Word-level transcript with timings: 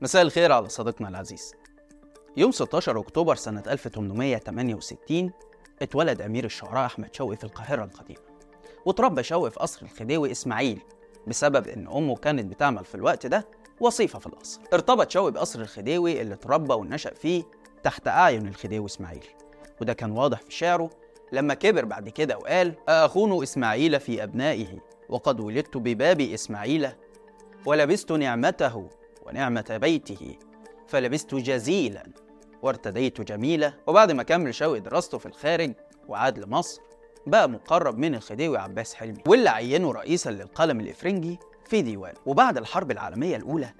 مساء 0.00 0.22
الخير 0.22 0.52
على 0.52 0.68
صديقنا 0.68 1.08
العزيز. 1.08 1.54
يوم 2.36 2.50
16 2.52 3.00
أكتوبر 3.00 3.34
سنة 3.34 3.62
1868 3.66 5.32
اتولد 5.82 6.20
أمير 6.22 6.44
الشعراء 6.44 6.86
أحمد 6.86 7.14
شوقي 7.14 7.36
في 7.36 7.44
القاهرة 7.44 7.84
القديمة 7.84 8.20
وتربى 8.86 9.22
شوقي 9.22 9.50
في 9.50 9.58
قصر 9.60 9.82
الخديوي 9.82 10.30
إسماعيل 10.32 10.80
بسبب 11.26 11.68
إن 11.68 11.88
أمه 11.88 12.16
كانت 12.16 12.44
بتعمل 12.44 12.84
في 12.84 12.94
الوقت 12.94 13.26
ده 13.26 13.46
وظيفة 13.80 14.18
في 14.18 14.26
القصر. 14.26 14.60
ارتبط 14.72 15.10
شوقي 15.10 15.32
بقصر 15.32 15.60
الخديوي 15.60 16.20
اللي 16.20 16.34
اتربى 16.34 16.74
ونشأ 16.74 17.14
فيه 17.14 17.42
تحت 17.82 18.08
أعين 18.08 18.48
الخديوي 18.48 18.86
إسماعيل 18.86 19.24
وده 19.80 19.92
كان 19.92 20.10
واضح 20.10 20.40
في 20.40 20.50
شعره 20.54 20.90
لما 21.32 21.54
كبر 21.54 21.84
بعد 21.84 22.08
كده 22.08 22.38
وقال 22.38 22.74
أخون 22.88 23.42
إسماعيل 23.42 24.00
في 24.00 24.22
أبنائه 24.22 24.78
وقد 25.08 25.40
ولدت 25.40 25.76
بباب 25.76 26.20
إسماعيل 26.20 26.88
ولبست 27.66 28.12
نعمته 28.12 28.88
ونعمة 29.28 29.78
بيته 29.82 30.36
فلبست 30.86 31.34
جزيلا 31.34 32.02
وارتديت 32.62 33.20
جميلة 33.20 33.74
وبعد 33.86 34.12
ما 34.12 34.22
كمل 34.22 34.54
شوقي 34.54 34.80
دراسته 34.80 35.18
في 35.18 35.26
الخارج 35.26 35.72
وعاد 36.08 36.38
لمصر 36.38 36.80
بقى 37.26 37.48
مقرب 37.48 37.98
من 37.98 38.14
الخديوي 38.14 38.58
عباس 38.58 38.94
حلمي 38.94 39.22
واللي 39.26 39.50
عينه 39.50 39.92
رئيسا 39.92 40.30
للقلم 40.30 40.80
الإفرنجي 40.80 41.38
في 41.66 41.82
ديوان 41.82 42.14
وبعد 42.26 42.56
الحرب 42.56 42.90
العالمية 42.90 43.36
الأولى 43.36 43.70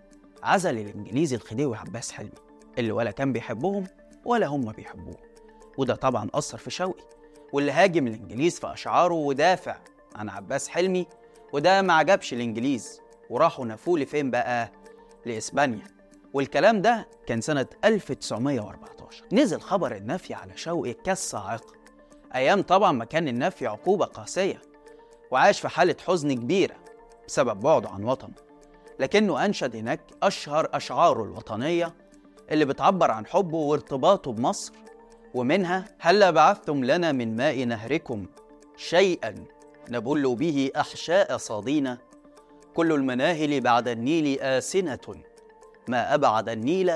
عزل 0.43 0.79
الإنجليزي 0.79 1.37
الخديوي 1.37 1.77
عباس 1.77 2.13
حلمي 2.13 2.31
اللي 2.79 2.93
ولا 2.93 3.11
كان 3.11 3.33
بيحبهم 3.33 3.85
ولا 4.25 4.47
هم 4.47 4.73
بيحبوه 4.73 5.17
وده 5.79 5.95
طبعا 5.95 6.29
أثر 6.35 6.59
في 6.59 6.71
شوقي 6.71 7.05
واللي 7.53 7.73
هاجم 7.73 8.07
الإنجليز 8.07 8.61
في 8.61 8.73
أشعاره 8.73 9.15
ودافع 9.15 9.77
عن 10.17 10.29
عباس 10.29 10.69
حلمي 10.69 11.07
وده 11.53 11.83
ما 11.83 11.93
عجبش 11.95 12.33
الإنجليز 12.33 13.01
وراحوا 13.31 13.67
نفوه 13.67 13.99
لفين 13.99 14.31
بقى؟ 14.31 14.73
لإسبانيا. 15.29 15.85
والكلام 16.33 16.83
ده 16.83 17.09
كان 17.27 17.41
سنة 17.41 17.67
1914 17.85 19.25
نزل 19.33 19.61
خبر 19.61 19.97
النفي 19.97 20.35
على 20.35 20.57
شوقي 20.57 20.93
كالصاعقة 20.93 21.73
أيام 22.35 22.63
طبعا 22.63 22.93
ما 22.93 23.05
كان 23.05 23.29
النفي 23.29 23.67
عقوبة 23.67 24.05
قاسية 24.05 24.63
وعاش 25.31 25.61
في 25.61 25.69
حالة 25.69 25.97
حزن 26.07 26.33
كبيرة 26.33 26.77
بسبب 27.29 27.61
بعده 27.61 27.89
عن 27.89 28.05
وطنه. 28.05 28.35
لكنه 29.01 29.45
أنشد 29.45 29.77
هناك 29.77 30.01
أشهر 30.23 30.69
أشعاره 30.75 31.23
الوطنية 31.23 31.95
اللي 32.51 32.65
بتعبر 32.65 33.11
عن 33.11 33.27
حبه 33.27 33.57
وارتباطه 33.57 34.33
بمصر. 34.33 34.73
ومنها 35.35 35.85
هلا 36.01 36.31
بعثتم 36.31 36.85
لنا 36.85 37.13
من 37.13 37.37
ماء 37.37 37.65
نهركم 37.65 38.27
شيئا 38.77 39.35
نبل 39.91 40.35
به 40.37 40.71
أحشاء 40.77 41.37
صادينا 41.37 41.99
كل 42.79 42.93
المناهل 42.93 43.61
بعد 43.61 43.89
النيل 43.89 44.41
آسنة. 44.41 44.99
ما 45.89 46.15
أبعد 46.15 46.49
النيل 46.49 46.93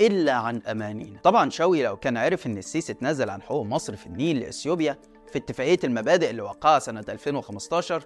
إلا 0.00 0.32
عن 0.32 0.62
أمانينا 0.66 1.20
طبعا 1.20 1.50
شوقي 1.50 1.82
لو 1.82 1.96
كان 1.96 2.16
عرف 2.16 2.46
إن 2.46 2.58
السيسي 2.58 2.92
اتنازل 2.92 3.30
عن 3.30 3.42
حقوق 3.42 3.66
مصر 3.66 3.96
في 3.96 4.06
النيل 4.06 4.40
لإثيوبيا 4.40 4.98
في 5.32 5.38
اتفاقية 5.38 5.78
المبادئ 5.84 6.30
اللي 6.30 6.42
وقعها 6.42 6.78
سنة 6.78 7.04
2015 7.08 8.02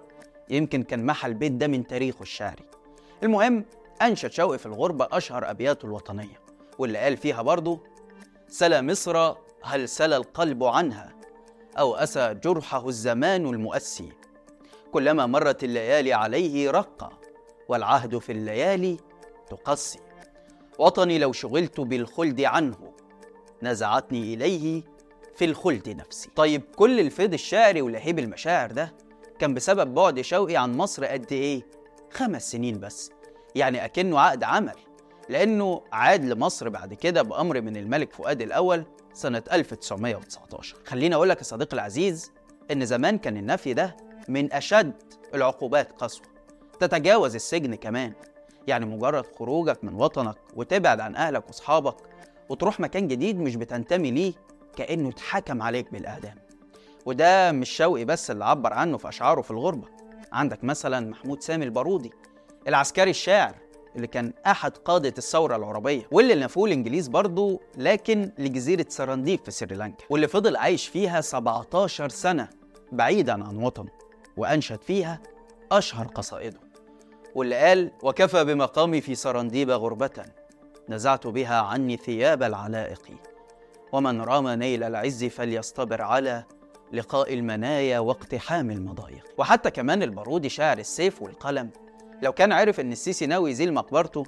يمكن 0.49 0.83
كان 0.83 1.05
محى 1.05 1.27
البيت 1.27 1.51
ده 1.51 1.67
من 1.67 1.87
تاريخه 1.87 2.21
الشعري. 2.21 2.65
المهم 3.23 3.65
أنشد 4.01 4.31
شوقي 4.31 4.57
في 4.57 4.65
الغربة 4.65 5.07
أشهر 5.11 5.49
أبياته 5.49 5.85
الوطنية 5.85 6.39
واللي 6.79 6.97
قال 6.97 7.17
فيها 7.17 7.41
برضه 7.41 7.79
سلا 8.47 8.81
مصر 8.81 9.33
هل 9.63 9.89
سلا 9.89 10.17
القلب 10.17 10.63
عنها؟ 10.63 11.13
أو 11.79 11.95
أسى 11.95 12.33
جرحه 12.33 12.87
الزمان 12.87 13.45
المؤسي؟ 13.45 14.09
كلما 14.93 15.25
مرت 15.25 15.63
الليالي 15.63 16.13
عليه 16.13 16.71
رقى 16.71 17.11
والعهد 17.67 18.17
في 18.17 18.31
الليالي 18.31 18.97
تقسي 19.49 19.99
وطني 20.79 21.19
لو 21.19 21.31
شغلت 21.31 21.79
بالخلد 21.79 22.41
عنه 22.41 22.93
نزعتني 23.63 24.33
إليه 24.33 24.83
في 25.35 25.45
الخلد 25.45 25.89
نفسي. 25.89 26.29
طيب 26.35 26.61
كل 26.75 26.99
الفيض 26.99 27.33
الشعري 27.33 27.81
ولهيب 27.81 28.19
المشاعر 28.19 28.71
ده 28.71 28.93
كان 29.39 29.53
بسبب 29.53 29.93
بعد 29.93 30.21
شوقي 30.21 30.57
عن 30.57 30.77
مصر 30.77 31.05
قد 31.05 31.31
إيه؟ 31.31 31.61
خمس 32.11 32.51
سنين 32.51 32.79
بس. 32.79 33.11
يعني 33.55 33.85
أكنه 33.85 34.19
عقد 34.19 34.43
عمل. 34.43 34.75
لأنه 35.29 35.81
عاد 35.91 36.25
لمصر 36.25 36.69
بعد 36.69 36.93
كده 36.93 37.21
بأمر 37.21 37.61
من 37.61 37.77
الملك 37.77 38.13
فؤاد 38.13 38.41
الأول 38.41 38.85
سنة 39.13 39.43
1919 39.51 40.77
خليني 40.85 41.15
أقول 41.15 41.29
لك 41.29 41.37
يا 41.37 41.43
صديقي 41.43 41.73
العزيز 41.73 42.31
إن 42.71 42.85
زمان 42.85 43.17
كان 43.17 43.37
النفي 43.37 43.73
ده 43.73 43.97
من 44.27 44.53
أشد 44.53 44.93
العقوبات 45.33 45.91
قسوة. 45.91 46.25
تتجاوز 46.79 47.35
السجن 47.35 47.75
كمان. 47.75 48.13
يعني 48.67 48.85
مجرد 48.85 49.25
خروجك 49.39 49.83
من 49.83 49.93
وطنك 49.93 50.35
وتبعد 50.55 50.99
عن 50.99 51.15
أهلك 51.15 51.47
وأصحابك 51.47 51.95
وتروح 52.49 52.79
مكان 52.79 53.07
جديد 53.07 53.39
مش 53.39 53.55
بتنتمي 53.55 54.11
ليه 54.11 54.33
كأنه 54.75 55.09
اتحكم 55.09 55.61
عليك 55.61 55.91
بالإعدام 55.91 56.35
وده 57.05 57.51
مش 57.51 57.69
شوقي 57.69 58.05
بس 58.05 58.31
اللي 58.31 58.45
عبر 58.45 58.73
عنه 58.73 58.97
في 58.97 59.09
أشعاره 59.09 59.41
في 59.41 59.51
الغربة. 59.51 59.87
عندك 60.31 60.63
مثلا 60.63 61.09
محمود 61.09 61.41
سامي 61.43 61.65
البارودي 61.65 62.11
العسكري 62.67 63.09
الشاعر 63.09 63.55
اللي 63.95 64.07
كان 64.07 64.33
أحد 64.47 64.77
قادة 64.77 65.13
الثورة 65.17 65.55
العربية 65.55 66.07
واللي 66.11 66.35
نفوه 66.35 66.65
الإنجليز 66.65 67.07
برضه 67.07 67.59
لكن 67.77 68.31
لجزيرة 68.37 68.85
سرانديب 68.89 69.39
في 69.45 69.51
سريلانكا 69.51 70.05
واللي 70.09 70.27
فضل 70.27 70.55
عايش 70.55 70.87
فيها 70.87 71.21
17 71.21 72.09
سنة 72.09 72.47
بعيدا 72.91 73.33
عن 73.47 73.57
وطنه. 73.57 73.91
وأنشد 74.37 74.81
فيها 74.81 75.19
أشهر 75.71 76.07
قصائده. 76.07 76.59
واللي 77.35 77.55
قال 77.55 77.91
وكفى 78.03 78.43
بمقامي 78.45 79.01
في 79.01 79.15
سرانديب 79.15 79.69
غربة 79.69 80.25
نزعت 80.89 81.27
بها 81.27 81.61
عني 81.61 81.97
ثياب 81.97 82.43
العلائق. 82.43 83.01
ومن 83.91 84.21
رام 84.21 84.47
نيل 84.47 84.83
العز 84.83 85.23
فليصطبر 85.23 86.01
على 86.01 86.43
لقاء 86.93 87.33
المنايا 87.33 87.99
واقتحام 87.99 88.71
المضايق. 88.71 89.23
وحتى 89.37 89.71
كمان 89.71 90.03
البارودي 90.03 90.49
شاعر 90.49 90.77
السيف 90.77 91.21
والقلم 91.21 91.69
لو 92.21 92.31
كان 92.31 92.51
عرف 92.51 92.79
إن 92.79 92.91
السيسي 92.91 93.25
ناوي 93.25 93.51
يزيل 93.51 93.73
مقبرته 93.73 94.23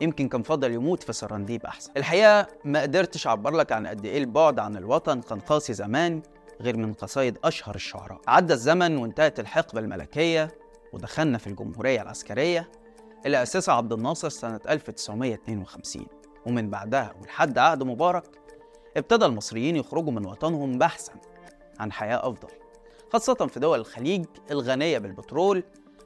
يمكن 0.00 0.28
كان 0.28 0.42
فضل 0.42 0.72
يموت 0.72 1.02
في 1.02 1.12
سرانديب 1.12 1.66
أحسن. 1.66 1.92
الحقيقة 1.96 2.46
ما 2.64 2.82
قدرتش 2.82 3.26
أعبر 3.26 3.50
لك 3.50 3.72
عن 3.72 3.86
قد 3.86 4.04
إيه 4.04 4.18
البعد 4.18 4.58
عن 4.58 4.76
الوطن 4.76 5.20
كان 5.20 5.40
قاسي 5.40 5.72
زمان 5.72 6.22
غير 6.60 6.76
من 6.76 6.92
قصايد 6.92 7.38
أشهر 7.44 7.74
الشعراء. 7.74 8.20
عدى 8.28 8.52
الزمن 8.52 8.96
وانتهت 8.96 9.40
الحقبة 9.40 9.80
الملكية 9.80 10.58
ودخلنا 10.92 11.38
في 11.38 11.46
الجمهورية 11.46 12.02
العسكرية 12.02 12.70
اللي 13.26 13.42
اسسها 13.42 13.74
عبد 13.74 13.92
الناصر 13.92 14.28
سنة 14.28 14.60
1952 14.68 16.06
ومن 16.46 16.70
بعدها 16.70 17.14
ولحد 17.22 17.58
عهد 17.58 17.82
مبارك 17.82 18.24
ابتدى 18.96 19.24
المصريين 19.24 19.76
يخرجوا 19.76 20.12
من 20.12 20.26
وطنهم 20.26 20.78
بحثا 20.78 21.12
عن 21.78 21.92
حياة 21.92 22.28
أفضل 22.28 22.48
خاصة 23.12 23.34
في 23.34 23.60
دول 23.60 23.78
الخليج 23.80 24.24
الغنية 24.50 24.98
بالبترول 24.98 25.62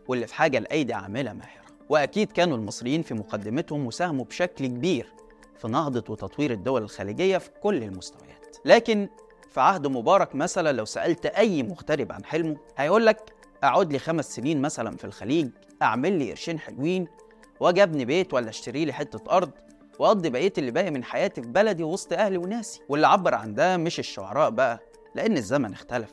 واللي 0.09 0.27
في 0.27 0.35
حاجة 0.35 0.59
لأيدي 0.59 0.95
عاملة 0.95 1.33
ماهرة. 1.33 1.61
وأكيد 1.89 2.33
كانوا 2.33 2.57
المصريين 2.57 3.03
في 3.03 3.15
مقدمتهم 3.15 3.87
وساهموا 3.87 4.25
بشكل 4.25 4.67
كبير 4.67 5.13
في 5.59 5.69
نهضة 5.69 6.13
وتطوير 6.13 6.51
الدول 6.53 6.83
الخليجية 6.83 7.39
في 7.39 7.51
كل 7.63 7.83
المستويات. 7.83 8.57
لكن 8.65 9.09
في 9.51 9.61
عهد 9.61 9.87
مبارك 9.87 10.35
مثلا 10.35 10.73
لو 10.73 10.85
سألت 10.85 11.27
أي 11.27 11.63
مغترب 11.63 12.13
عن 12.13 12.25
حلمه 12.25 12.57
هيقول 12.77 13.07
لك 13.07 13.33
أقعد 13.63 13.93
لي 13.93 13.99
خمس 13.99 14.37
سنين 14.37 14.63
مثلا 14.63 14.97
في 14.97 15.05
الخليج 15.05 15.51
أعمل 15.83 16.13
لي 16.19 16.31
قرشين 16.31 16.59
حلوين 16.59 17.07
أبني 17.83 18.05
بيت 18.05 18.35
ولا 18.35 18.49
أشتري 18.49 18.85
لي 18.85 18.93
حتة 18.93 19.37
أرض 19.37 19.51
وأقضي 19.99 20.31
بقية 20.31 20.53
اللي 20.59 20.71
باقي 20.71 20.91
من 20.91 21.05
حياتي 21.05 21.43
في 21.43 21.49
بلدي 21.49 21.83
وسط 21.83 22.13
أهلي 22.13 22.39
وناسي. 22.39 22.81
واللي 22.89 23.07
عبر 23.07 23.35
عن 23.35 23.55
ده 23.55 23.77
مش 23.77 23.99
الشعراء 23.99 24.51
بقى 24.51 24.81
لأن 25.15 25.37
الزمن 25.37 25.73
اختلف 25.73 26.11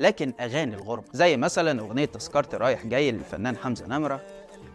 لكن 0.00 0.32
أغاني 0.40 0.74
الغربه 0.74 1.06
زي 1.12 1.36
مثلا 1.36 1.80
أغنية 1.80 2.04
تذكرتي 2.04 2.56
رايح 2.56 2.86
جاي 2.86 3.10
للفنان 3.10 3.56
حمزة 3.56 3.86
نمرة 3.86 4.20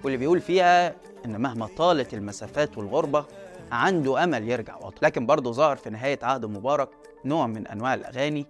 واللي 0.04 0.18
بيقول 0.18 0.42
فيها 0.42 0.96
إن 1.26 1.42
مهما 1.42 1.68
طالت 1.78 2.14
المسافات 2.14 2.78
والغربة 2.78 3.26
عنده 3.72 4.24
أمل 4.24 4.50
يرجع 4.50 4.76
وطن 4.78 4.98
لكن 5.02 5.26
برضه 5.26 5.52
ظهر 5.52 5.76
في 5.76 5.90
نهاية 5.90 6.20
عهد 6.24 6.46
مبارك 6.46 6.90
نوع 7.26 7.48
من 7.48 7.68
أنواع 7.68 7.94
الأغاني 7.94 8.46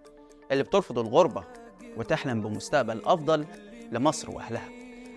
اللي 0.52 0.64
بترفض 0.64 1.00
الغربة 1.00 1.44
وتحلم 1.98 2.42
بمستقبل 2.42 3.02
أفضل 3.06 3.46
لمصر 3.92 4.32
وأهلها 4.32 4.70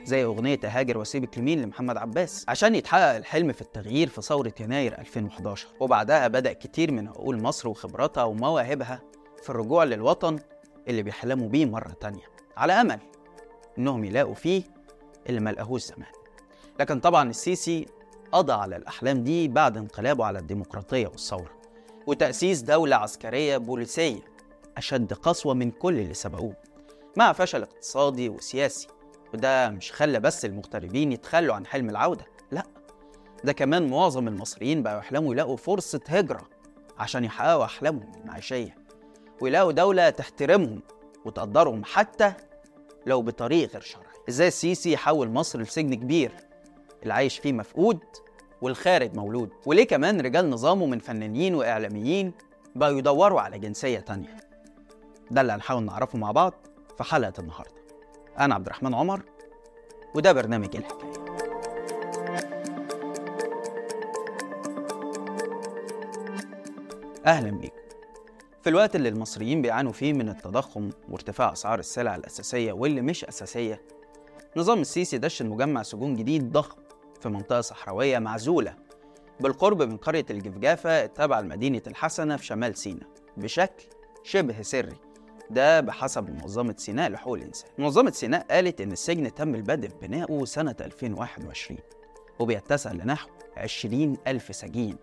زي 0.05 0.25
أغنية 0.25 0.61
هاجر 0.65 0.99
وأسيبك 0.99 1.39
لمين 1.39 1.63
لمحمد 1.63 1.97
عباس. 1.97 2.45
عشان 2.49 2.75
يتحقق 2.75 3.17
الحلم 3.17 3.53
في 3.53 3.61
التغيير 3.63 4.09
في 4.09 4.23
ثورة 4.23 4.53
يناير 4.61 4.99
2011 4.99 5.69
وبعدها 5.81 6.29
بدأ 6.29 6.53
كتير 6.53 6.93
من 6.93 7.09
عقول 7.09 7.43
مصر 7.43 7.69
وخبراتها 7.69 8.25
ومواهبها 8.25 9.01
في 9.43 9.51
الرجوع 9.51 9.85
للوطن 9.85 10.39
اللي 10.89 11.03
بيحلموا 11.03 11.49
بيه 11.49 11.67
مرة 11.67 11.97
تانية. 12.01 12.25
على 12.57 12.73
أمل 12.73 12.99
إنهم 13.79 14.05
يلاقوا 14.05 14.35
فيه 14.35 14.63
اللي 15.29 15.41
ما 15.41 15.51
لقاهوش 15.51 15.83
زمان. 15.83 16.11
لكن 16.81 17.01
طبعا 17.01 17.31
السيسي 17.31 17.87
قضى 18.35 18.53
على 18.53 18.77
الأحلام 18.77 19.23
دي 19.25 19.49
بعد 19.49 19.77
انقلابه 19.77 20.25
على 20.25 20.39
الديمقراطية 20.39 21.07
والثورة. 21.07 21.51
وتأسيس 22.07 22.61
دولة 22.63 22.97
عسكرية 22.97 23.57
بوليسية 23.57 24.21
أشد 24.77 25.13
قسوة 25.13 25.55
من 25.55 25.71
كل 25.71 25.99
اللي 25.99 26.15
سبقوه 26.15 26.57
مع 27.17 27.33
فشل 27.33 27.63
اقتصادي 27.63 28.29
وسياسي. 28.29 28.89
وده 29.35 29.69
مش 29.69 29.93
خلى 29.93 30.21
بس 30.21 30.45
المغتربين 30.45 31.13
يتخلوا 31.13 31.55
عن 31.55 31.67
حلم 31.67 31.91
العودة 31.91 32.25
لا 32.51 32.63
ده 33.45 33.53
كمان 33.53 33.91
معظم 33.91 34.29
المصريين 34.29 34.83
بقوا 34.83 34.99
يحلموا 34.99 35.33
يلاقوا 35.35 35.57
فرصة 35.57 36.01
هجرة 36.09 36.49
عشان 36.99 37.25
يحققوا 37.25 37.65
أحلامهم 37.65 38.13
المعيشية. 38.17 38.75
ويلاقوا 39.41 39.73
دولة 39.73 40.11
تحترمهم 40.11 40.83
وتقدرهم 41.25 41.83
حتى 41.85 42.33
لو 43.07 43.23
بطريق 43.23 43.71
غير 43.73 43.81
شرعي. 43.81 44.05
إزاي 44.29 44.49
السيسي 44.49 44.93
يحول 44.93 45.31
مصر 45.31 45.61
لسجن 45.61 45.95
كبير؟ 45.95 46.33
العايش 47.07 47.39
فيه 47.39 47.53
مفقود 47.53 48.01
والخارج 48.63 49.17
مولود. 49.17 49.51
وليه 49.67 49.85
كمان 49.87 50.21
رجال 50.21 50.51
نظامه 50.51 50.87
من 50.87 50.99
فنانين 50.99 51.55
وإعلاميين 51.55 52.33
بقوا 52.75 52.99
يدوروا 52.99 53.41
على 53.41 53.59
جنسية 53.59 53.99
تانية؟ 53.99 54.37
ده 55.31 55.41
اللي 55.41 55.53
هنحاول 55.53 55.83
نعرفه 55.83 56.19
مع 56.19 56.31
بعض 56.31 56.55
في 56.97 57.05
حلقة 57.05 57.33
النهاردة. 57.39 57.75
أنا 58.39 58.55
عبد 58.55 58.67
الرحمن 58.67 58.95
عمر 58.95 59.21
وده 60.15 60.33
برنامج 60.33 60.77
الحكاية. 60.77 61.25
أهلا 67.27 67.51
بيكم. 67.51 67.75
في 68.63 68.71
الوقت 68.71 68.97
اللي 68.97 69.09
المصريين 69.09 69.63
بيعانوا 69.63 69.93
فيه 69.93 70.13
من 70.13 70.29
التضخم 70.29 70.91
وارتفاع 71.09 71.53
أسعار 71.53 71.79
السلع 71.79 72.17
الأساسية 72.17 72.73
واللي 72.73 73.01
مش 73.01 73.25
أساسية 73.25 73.83
نظام 74.57 74.81
السيسي 74.81 75.19
دشن 75.19 75.47
مجمع 75.49 75.83
سجون 75.83 76.15
جديد 76.17 76.53
ضخم. 76.53 76.84
في 77.25 77.31
منطقة 77.31 77.61
صحراوية 77.61 78.19
معزولة 78.19 78.75
بالقرب 79.41 79.83
من 79.83 79.97
قرية 79.97 80.27
الجفجافة 80.31 81.05
التابعة 81.05 81.41
لمدينة 81.41 81.83
الحسنة 81.87 82.37
في 82.37 82.47
شمال 82.47 82.77
سيناء 82.77 83.09
بشكل 83.37 83.85
شبه 84.23 84.63
سري. 84.63 84.97
ده 85.51 85.81
بحسب 85.81 86.31
منظمة 86.31 86.75
سيناء 86.79 87.11
لحقوق 87.11 87.35
الإنسان. 87.35 87.71
منظمة 87.79 88.11
سيناء 88.11 88.47
قالت 88.51 88.81
إن 88.81 88.93
السجن 88.93 89.35
تم 89.35 89.55
البدء 89.55 89.89
بنائه 90.03 90.45
سنة 90.45 90.77
2021 90.81 91.79
وبيتسع 92.39 92.93
لنحو 92.93 93.29
20 93.57 94.17
ألف 94.27 94.57
سجين. 94.57 94.97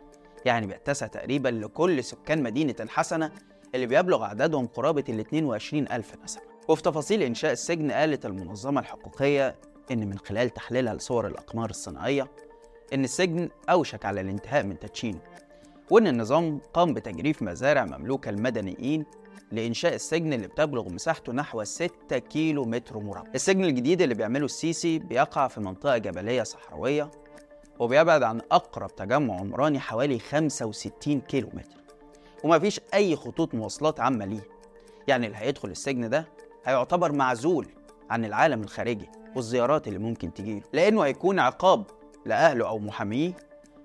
يعني 0.45 0.67
بيتسع 0.67 1.07
تقريبا 1.07 1.49
لكل 1.49 2.03
سكان 2.03 2.43
مدينة 2.43 2.75
الحسنة 2.79 3.31
اللي 3.75 3.85
بيبلغ 3.85 4.23
عددهم 4.23 4.67
قرابة 4.67 5.03
ال 5.09 5.19
22 5.19 5.87
ألف 5.87 6.15
نسمة. 6.23 6.43
وفي 6.67 6.81
تفاصيل 6.81 7.21
إنشاء 7.21 7.51
السجن 7.51 7.91
قالت 7.91 8.25
المنظمة 8.25 8.81
الحقوقية 8.81 9.55
إن 9.91 10.09
من 10.09 10.17
خلال 10.17 10.49
تحليلها 10.49 10.93
لصور 10.93 11.27
الأقمار 11.27 11.69
الصناعية 11.69 12.27
إن 12.93 13.03
السجن 13.03 13.49
أوشك 13.69 14.05
على 14.05 14.21
الانتهاء 14.21 14.63
من 14.63 14.79
تدشينه 14.79 15.19
وإن 15.89 16.07
النظام 16.07 16.61
قام 16.73 16.93
بتجريف 16.93 17.41
مزارع 17.41 17.85
مملوكة 17.85 18.29
المدنيين 18.29 19.05
لإنشاء 19.51 19.95
السجن 19.95 20.33
اللي 20.33 20.47
بتبلغ 20.47 20.89
مساحته 20.89 21.33
نحو 21.33 21.63
6 21.63 22.17
كيلو 22.17 22.65
متر 22.65 22.99
مربع. 22.99 23.31
السجن 23.35 23.63
الجديد 23.63 24.01
اللي 24.01 24.15
بيعمله 24.15 24.45
السيسي 24.45 24.99
بيقع 24.99 25.47
في 25.47 25.59
منطقة 25.59 25.97
جبلية 25.97 26.43
صحراوية 26.43 27.11
وبيبعد 27.79 28.23
عن 28.23 28.41
أقرب 28.51 28.95
تجمع 28.95 29.35
عمراني 29.39 29.79
حوالي 29.79 30.19
65 30.19 31.21
كيلو 31.21 31.49
متر. 31.53 31.77
ومفيش 32.43 32.79
أي 32.93 33.15
خطوط 33.15 33.55
مواصلات 33.55 33.99
عامة 33.99 34.25
ليه. 34.25 34.47
يعني 35.07 35.25
اللي 35.27 35.37
هيدخل 35.37 35.69
السجن 35.69 36.09
ده 36.09 36.27
هيعتبر 36.65 37.11
معزول 37.11 37.67
عن 38.09 38.25
العالم 38.25 38.61
الخارجي. 38.61 39.09
والزيارات 39.35 39.87
اللي 39.87 39.99
ممكن 39.99 40.33
تجيله 40.33 40.61
لأنه 40.73 41.01
هيكون 41.01 41.39
عقاب 41.39 41.85
لأهله 42.25 42.67
أو 42.67 42.79
محاميه 42.79 43.33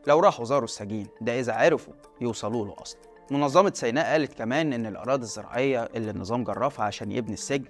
لو 0.06 0.20
راحوا 0.20 0.44
زاروا 0.44 0.64
السجين. 0.64 1.06
ده 1.20 1.40
إذا 1.40 1.52
عرفوا 1.52 1.94
يوصلوا 2.20 2.66
له 2.66 2.74
أصلا. 2.82 3.00
منظمة 3.30 3.72
سيناء 3.74 4.12
قالت 4.12 4.34
كمان 4.34 4.72
إن 4.72 4.86
الأراضي 4.86 5.22
الزراعية 5.22 5.84
اللي 5.84 6.10
النظام 6.10 6.44
جرفها 6.44 6.84
عشان 6.84 7.12
يبني 7.12 7.34
السجن 7.34 7.64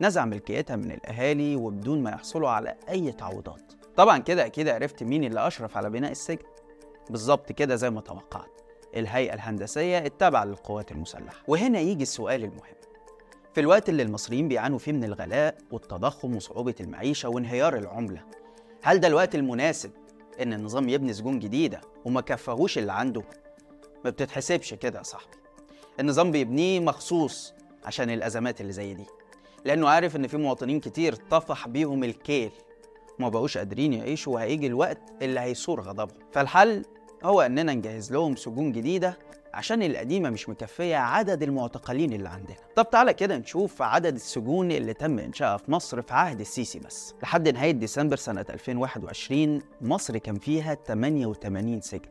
نزع 0.00 0.24
ملكيتها 0.24 0.76
من 0.76 0.90
الأهالي 0.90 1.56
وبدون 1.56 2.02
ما 2.02 2.10
يحصلوا 2.10 2.48
على 2.48 2.74
أي 2.88 3.12
تعويضات. 3.12 3.72
طبعا 3.96 4.18
كده 4.18 4.46
أكيد 4.46 4.68
عرفت 4.68 5.02
مين 5.02 5.24
اللي 5.24 5.46
أشرف 5.46 5.76
على 5.76 5.90
بناء 5.90 6.10
السجن. 6.10 6.46
بالظبط 7.10 7.52
كده 7.52 7.76
زي 7.76 7.90
ما 7.90 8.00
توقعت. 8.00 8.60
الهيئة 8.96 9.34
الهندسية 9.34 9.98
التابعة 9.98 10.44
للقوات 10.44 10.92
المسلحة. 10.92 11.42
وهنا 11.48 11.80
يجي 11.80 12.02
السؤال 12.02 12.44
المهم. 12.44 12.74
في 13.54 13.60
الوقت 13.60 13.88
اللي 13.88 14.02
المصريين 14.02 14.48
بيعانوا 14.48 14.78
فيه 14.78 14.92
من 14.92 15.04
الغلاء 15.04 15.58
والتضخم 15.70 16.36
وصعوبة 16.36 16.74
المعيشة 16.80 17.28
وانهيار 17.28 17.76
العملة. 17.76 18.24
هل 18.82 19.00
ده 19.00 19.08
الوقت 19.08 19.34
المناسب 19.34 19.90
إن 20.42 20.52
النظام 20.52 20.88
يبني 20.88 21.12
سجون 21.12 21.38
جديدة 21.38 21.80
وما 22.04 22.20
كفاهوش 22.20 22.78
اللي 22.78 22.92
عنده؟ 22.92 23.22
ما 24.04 24.10
بتتحسبش 24.10 24.74
كده 24.74 24.98
يا 24.98 25.02
صاحبي. 25.04 25.36
النظام 26.00 26.30
بيبنيه 26.30 26.80
مخصوص 26.80 27.54
عشان 27.84 28.10
الأزمات 28.10 28.60
اللي 28.60 28.72
زي 28.72 28.94
دي. 28.94 29.06
لأنه 29.64 29.88
عارف 29.88 30.16
إن 30.16 30.26
في 30.26 30.36
مواطنين 30.36 30.80
كتير 30.80 31.14
طفح 31.14 31.68
بيهم 31.68 32.04
الكيل. 32.04 32.50
ما 33.18 33.28
بقوش 33.28 33.58
قادرين 33.58 33.92
يعيشوا 33.92 34.34
وهيجي 34.34 34.66
الوقت 34.66 35.00
اللي 35.22 35.40
هيثور 35.40 35.80
غضبهم. 35.80 36.18
فالحل 36.32 36.84
هو 37.24 37.40
إننا 37.40 37.74
نجهز 37.74 38.12
لهم 38.12 38.36
سجون 38.36 38.72
جديدة 38.72 39.18
عشان 39.54 39.82
القديمة 39.82 40.30
مش 40.30 40.48
مكفية 40.48 40.96
عدد 40.96 41.42
المعتقلين 41.42 42.12
اللي 42.12 42.28
عندنا. 42.28 42.56
طب 42.76 42.90
تعالى 42.90 43.14
كده 43.14 43.36
نشوف 43.36 43.82
عدد 43.82 44.14
السجون 44.14 44.70
اللي 44.72 44.94
تم 44.94 45.18
إنشائها 45.18 45.56
في 45.56 45.70
مصر 45.70 46.02
في 46.02 46.14
عهد 46.14 46.40
السيسي 46.40 46.78
بس. 46.78 47.14
لحد 47.22 47.48
نهاية 47.48 47.70
ديسمبر 47.70 48.16
سنة 48.16 48.44
2021 48.50 49.62
مصر 49.80 50.18
كان 50.18 50.38
فيها 50.38 50.74
88 50.74 51.80
سجن. 51.80 52.08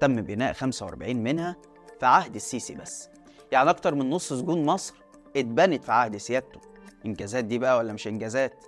تم 0.00 0.16
بناء 0.16 0.52
45 0.52 1.16
منها 1.16 1.56
في 2.00 2.06
عهد 2.06 2.34
السيسي 2.34 2.74
بس. 2.74 3.08
يعني 3.52 3.70
أكتر 3.70 3.94
من 3.94 4.10
نص 4.10 4.32
سجون 4.32 4.64
مصر 4.64 4.94
اتبنت 5.36 5.84
في 5.84 5.92
عهد 5.92 6.16
سيادته. 6.16 6.60
إنجازات 7.06 7.44
دي 7.44 7.58
بقى 7.58 7.78
ولا 7.78 7.92
مش 7.92 8.06
إنجازات؟ 8.08 8.64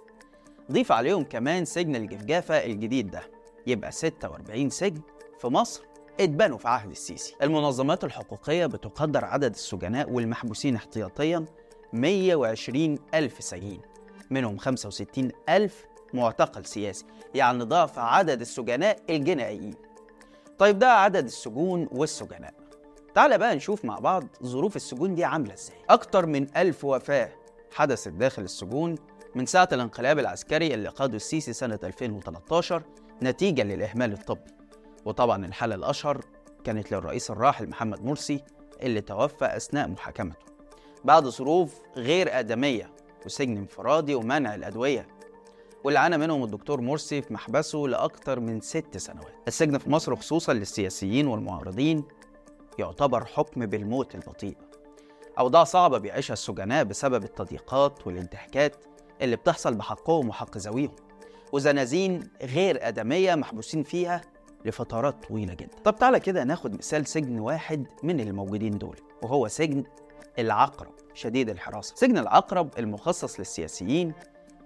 ضيف 0.72 0.92
عليهم 0.92 1.24
كمان 1.24 1.64
سجن 1.64 1.96
الجفجافة 1.96 2.54
الجديد 2.64 3.10
ده. 3.10 3.22
يبقى 3.66 3.92
46 3.92 4.70
سجن 4.70 5.00
في 5.44 5.50
مصر 5.50 5.82
اتبنوا 6.20 6.58
في 6.58 6.68
عهد 6.68 6.90
السيسي. 6.90 7.34
المنظمات 7.42 8.04
الحقوقية 8.04 8.66
بتقدر 8.66 9.24
عدد 9.24 9.54
السجناء 9.54 10.10
والمحبوسين 10.10 10.76
احتياطيا 10.76 11.44
120 11.92 12.98
ألف 13.14 13.44
سجين 13.44 13.80
منهم 14.30 14.58
65 14.58 15.30
ألف 15.48 15.84
معتقل 16.14 16.66
سياسي 16.66 17.04
يعني 17.34 17.64
ضعف 17.64 17.98
عدد 17.98 18.40
السجناء 18.40 18.98
الجنائيين. 19.10 19.74
طيب 20.58 20.78
ده 20.78 20.88
عدد 20.88 21.24
السجون 21.24 21.88
والسجناء. 21.92 22.54
تعال 23.14 23.38
بقى 23.38 23.56
نشوف 23.56 23.84
مع 23.84 23.98
بعض 23.98 24.24
ظروف 24.44 24.76
السجون 24.76 25.14
دي 25.14 25.24
عاملة 25.24 25.54
إزاي. 25.54 25.76
أكتر 25.90 26.26
من 26.26 26.56
ألف 26.56 26.84
وفاة 26.84 27.32
حدثت 27.74 28.08
داخل 28.08 28.42
السجون 28.42 28.94
من 29.34 29.46
ساعة 29.46 29.68
الانقلاب 29.72 30.18
العسكري 30.18 30.74
اللي 30.74 30.88
قاده 30.88 31.16
السيسي 31.16 31.52
سنة 31.52 31.78
2013 31.84 32.82
نتيجة 33.22 33.62
للإهمال 33.62 34.12
الطبي. 34.12 34.63
وطبعا 35.04 35.46
الحالة 35.46 35.74
الأشهر 35.74 36.20
كانت 36.64 36.92
للرئيس 36.92 37.30
الراحل 37.30 37.68
محمد 37.68 38.04
مرسي 38.04 38.40
اللي 38.82 39.00
توفى 39.00 39.56
أثناء 39.56 39.88
محاكمته. 39.88 40.44
بعد 41.04 41.28
ظروف 41.28 41.74
غير 41.96 42.38
آدمية 42.38 42.90
وسجن 43.26 43.56
انفرادي 43.56 44.14
ومنع 44.14 44.54
الأدوية 44.54 45.06
واللي 45.84 45.98
عانى 45.98 46.18
منهم 46.18 46.44
الدكتور 46.44 46.80
مرسي 46.80 47.22
في 47.22 47.34
محبسه 47.34 47.78
لأكثر 47.78 48.40
من 48.40 48.60
ست 48.60 48.96
سنوات. 48.96 49.34
السجن 49.48 49.78
في 49.78 49.90
مصر 49.90 50.16
خصوصا 50.16 50.52
للسياسيين 50.52 51.26
والمعارضين 51.26 52.04
يعتبر 52.78 53.24
حكم 53.24 53.66
بالموت 53.66 54.14
البطيء 54.14 54.56
أوضاع 55.38 55.64
صعبة 55.64 55.98
بيعيشها 55.98 56.32
السجناء 56.32 56.84
بسبب 56.84 57.24
التضييقات 57.24 58.06
والانتهاكات 58.06 58.76
اللي 59.22 59.36
بتحصل 59.36 59.74
بحقهم 59.74 60.28
وحق 60.28 60.56
ذويهم. 60.58 60.96
وزنازين 61.52 62.30
غير 62.42 62.88
آدمية 62.88 63.34
محبوسين 63.34 63.82
فيها 63.82 64.20
لفترات 64.64 65.26
طويلة 65.28 65.54
جدا. 65.54 65.76
طب 65.84 65.96
تعالى 65.96 66.20
كده 66.20 66.44
ناخد 66.44 66.74
مثال 66.74 67.06
سجن 67.06 67.38
واحد 67.38 67.86
من 68.02 68.20
الموجودين 68.20 68.78
دول 68.78 68.96
وهو 69.22 69.48
سجن 69.48 69.84
العقرب 70.38 70.92
شديد 71.14 71.48
الحراسة. 71.50 71.94
سجن 71.96 72.18
العقرب 72.18 72.68
المخصص 72.78 73.38
للسياسيين 73.38 74.12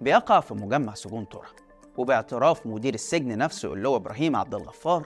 بيقع 0.01 0.39
في 0.39 0.53
مجمع 0.53 0.93
سجون 0.93 1.29
ترى 1.29 1.47
وباعتراف 1.97 2.67
مدير 2.67 2.93
السجن 2.93 3.37
نفسه 3.37 3.73
اللي 3.73 3.87
هو 3.87 3.95
إبراهيم 3.95 4.35
عبد 4.35 4.55
الغفار 4.55 5.05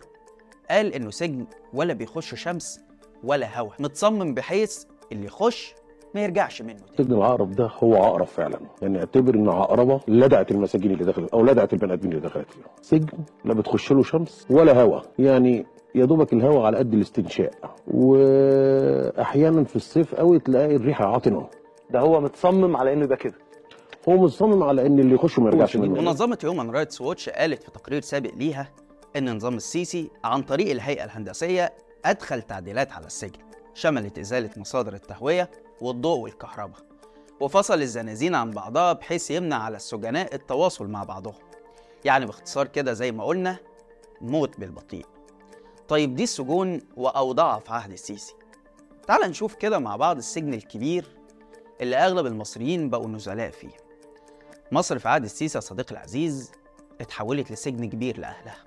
قال 0.70 0.94
إنه 0.94 1.12
سجن 1.12 1.48
ولا 1.74 1.94
بيخش 1.94 2.36
شمس 2.36 2.80
ولا 3.24 3.60
هوا 3.60 3.72
متصمم 3.80 4.34
بحيث 4.34 4.84
اللي 5.12 5.26
يخش 5.26 5.74
ما 6.16 6.22
يرجعش 6.22 6.62
منه 6.62 6.74
تاني. 6.74 6.98
سجن 6.98 7.14
العقرب 7.14 7.52
ده 7.52 7.70
هو 7.80 7.96
عقرب 7.96 8.26
فعلا. 8.26 8.60
يعني 8.82 9.00
اعتبر 9.00 9.36
إن 9.36 9.50
عقربة 9.50 10.00
لدعت 10.08 10.52
المساجين 10.52 10.92
اللي 10.92 11.04
دخلت 11.04 11.34
أو 11.34 11.46
لدعت 11.46 11.74
البني 11.74 11.94
آدمين 11.94 12.12
اللي 12.14 12.28
دخلت 12.28 12.52
فيهم. 12.52 12.64
سجن 12.82 13.18
لا 13.46 13.54
بتخش 13.54 13.92
له 13.92 14.04
شمس 14.04 14.48
ولا 14.50 14.82
هوا. 14.82 15.02
يعني 15.20 15.66
يا 15.96 16.06
دوبك 16.06 16.34
الهوا 16.34 16.66
على 16.66 16.78
قد 16.78 16.94
الاستنشاق. 16.94 17.52
واحيانا 17.88 19.64
في 19.64 19.76
الصيف 19.76 20.16
قوي 20.16 20.40
تلاقي 20.40 20.76
الريحه 20.76 21.06
عاطنة. 21.06 21.48
ده 21.90 22.00
هو 22.00 22.22
متصمم 22.22 22.78
على 22.78 22.94
إنه 22.94 23.04
يبقى 23.04 23.18
كده. 23.18 23.36
هو 24.10 24.18
مصمم 24.18 24.64
على 24.64 24.86
إن 24.86 25.00
اللي 25.00 25.16
يخش 25.16 25.40
ما 25.40 25.50
يرجعش 25.50 25.78
منه. 25.78 26.02
منظمة 26.02 26.38
هيومن 26.44 26.72
رايتس 26.72 27.02
ووتش 27.02 27.30
قالت 27.30 27.64
في 27.64 27.72
تقرير 27.72 28.02
سابق 28.02 28.32
ليها 28.38 28.70
إن 29.18 29.36
نظام 29.36 29.56
السيسي 29.56 30.10
عن 30.24 30.42
طريق 30.42 30.72
الهيئة 30.72 31.04
الهندسية 31.04 31.74
أدخل 32.06 32.42
تعديلات 32.42 32.92
على 32.92 33.06
السجن. 33.06 33.40
شملت 33.74 34.20
إزالة 34.20 34.50
مصادر 34.58 34.94
التهوية 34.94 35.52
والضوء 35.82 36.20
والكهرباء 36.20 36.80
وفصل 37.40 37.82
الزنازين 37.82 38.36
عن 38.36 38.52
بعضها 38.52 38.94
بحيث 38.94 39.32
يمنع 39.32 39.64
على 39.64 39.76
السجناء 39.76 40.36
التواصل 40.36 40.88
مع 40.88 41.04
بعضهم. 41.04 41.36
يعني 42.06 42.26
باختصار 42.26 42.68
كده 42.68 42.94
زي 42.94 43.12
ما 43.12 43.24
قلنا 43.24 43.58
موت 44.22 44.60
بالبطيء. 44.60 45.06
طيب 45.88 46.16
دي 46.16 46.24
السجون 46.24 46.82
وأوضاعها 46.96 47.60
في 47.60 47.72
عهد 47.74 47.92
السيسي. 47.92 48.34
تعال 49.08 49.30
نشوف 49.30 49.56
كده 49.56 49.80
مع 49.80 49.96
بعض 49.96 50.18
السجن 50.18 50.54
الكبير 50.54 51.06
اللي 51.82 51.96
أغلب 51.96 52.26
المصريين 52.26 52.90
بقوا 52.90 53.08
نزلاء 53.08 53.52
فيه. 53.52 53.78
مصر 54.72 55.00
في 55.00 55.10
عهد 55.10 55.24
السيسي 55.24 55.58
يا 55.58 55.62
صديقي 55.62 55.92
العزيز 55.92 56.52
اتحولت 57.02 57.52
لسجن 57.52 57.90
كبير 57.90 58.20
لأهلها. 58.20 58.64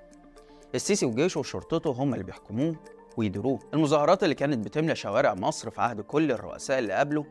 السيسي 0.74 1.06
وجيشه 1.06 1.40
وشرطته 1.40 1.90
هم 1.90 2.12
اللي 2.12 2.24
بيحكموه 2.24 2.76
ويديروه. 3.16 3.58
المظاهرات 3.74 4.22
اللي 4.24 4.34
كانت 4.34 4.64
بتملى 4.64 4.94
شوارع 4.94 5.34
مصر 5.34 5.70
في 5.70 5.80
عهد 5.80 6.00
كل 6.00 6.32
الرؤساء 6.32 6.78
اللي 6.78 6.92
قبله 6.92 7.24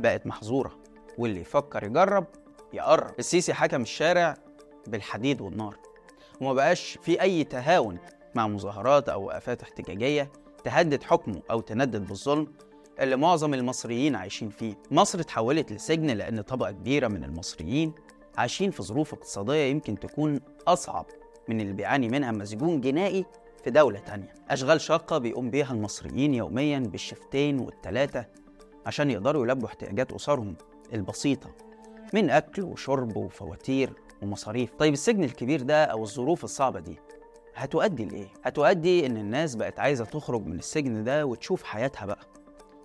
بقت 0.00 0.26
محظورة 0.26 0.78
واللي 1.18 1.40
يفكر 1.40 1.84
يجرب 1.84 2.26
يقرب. 2.72 3.14
السيسي 3.18 3.54
حكم 3.54 3.82
الشارع 3.82 4.36
بالحديد 4.86 5.40
والنار 5.40 5.76
وما 6.40 6.52
بقاش 6.52 6.98
في 7.02 7.22
أي 7.22 7.44
تهاون 7.44 7.98
مع 8.34 8.48
مظاهرات 8.48 9.08
أو 9.08 9.24
وقفات 9.24 9.62
احتجاجية 9.62 10.32
تهدد 10.64 11.02
حكمه 11.02 11.42
أو 11.50 11.60
تندد 11.60 12.06
بالظلم 12.06 12.52
اللي 13.00 13.16
معظم 13.16 13.54
المصريين 13.54 14.16
عايشين 14.16 14.48
فيه. 14.48 14.74
مصر 14.90 15.20
اتحولت 15.20 15.72
لسجن 15.72 16.06
لأن 16.06 16.40
طبقة 16.40 16.70
كبيرة 16.70 17.08
من 17.08 17.24
المصريين 17.24 17.92
عايشين 18.38 18.70
في 18.70 18.82
ظروف 18.82 19.12
اقتصادية 19.14 19.70
يمكن 19.70 19.98
تكون 19.98 20.40
أصعب 20.68 21.06
من 21.48 21.60
اللي 21.60 21.72
بيعاني 21.72 22.08
منها 22.08 22.32
مسجون 22.32 22.80
جنائي 22.80 23.24
في 23.64 23.70
دولة 23.70 23.98
تانية. 23.98 24.34
أشغال 24.50 24.80
شاقة 24.80 25.18
بيقوم 25.18 25.50
بيها 25.50 25.72
المصريين 25.72 26.34
يوميا 26.34 26.78
بالشفتين 26.78 27.58
والتلاتة 27.58 28.24
عشان 28.86 29.10
يقدروا 29.10 29.44
يلبوا 29.44 29.68
احتياجات 29.68 30.12
أسرهم 30.12 30.56
البسيطة 30.92 31.50
من 32.14 32.30
أكل 32.30 32.62
وشرب 32.62 33.16
وفواتير 33.16 33.92
ومصاريف. 34.22 34.74
طيب 34.74 34.92
السجن 34.92 35.24
الكبير 35.24 35.62
ده 35.62 35.84
أو 35.84 36.02
الظروف 36.02 36.44
الصعبة 36.44 36.80
دي 36.80 36.98
هتؤدي 37.54 38.04
لإيه؟ 38.04 38.28
هتؤدي 38.44 39.06
إن 39.06 39.16
الناس 39.16 39.54
بقت 39.54 39.78
عايزة 39.80 40.04
تخرج 40.04 40.46
من 40.46 40.58
السجن 40.58 41.04
ده 41.04 41.26
وتشوف 41.26 41.62
حياتها 41.62 42.06
بقى. 42.06 42.26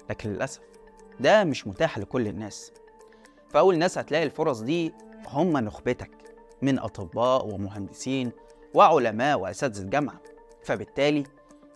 لكن 0.09 0.29
للأسف 0.29 0.61
ده 1.19 1.43
مش 1.43 1.67
متاح 1.67 1.97
لكل 1.97 2.27
الناس. 2.27 2.71
فأول 3.49 3.77
ناس 3.77 3.97
هتلاقي 3.97 4.23
الفرص 4.23 4.59
دي 4.59 4.93
هم 5.27 5.57
نخبتك 5.57 6.11
من 6.61 6.79
أطباء 6.79 7.47
ومهندسين 7.47 8.31
وعلماء 8.73 9.39
وأساتذة 9.39 9.89
جامعة. 9.89 10.21
فبالتالي 10.63 11.23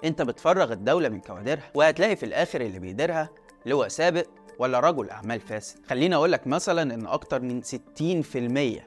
أنت 0.04 0.22
بتفرغ 0.22 0.72
الدولة 0.74 1.10
من 1.10 1.20
كوادرها 1.20 1.72
وهتلاقي 1.76 2.16
في 2.16 2.26
الآخر 2.26 2.62
اللي 2.62 2.80
بيديرها 2.80 3.30
لواء 3.66 3.88
سابق 3.88 4.26
ولا 4.60 4.80
رجل 4.80 5.10
أعمال 5.10 5.40
فاسد. 5.40 5.86
خليني 5.86 6.16
أقول 6.16 6.32
لك 6.32 6.48
مثلا 6.48 6.94
إن 6.94 7.06
أكتر 7.08 7.42
من 7.42 7.62
60% 7.64 8.82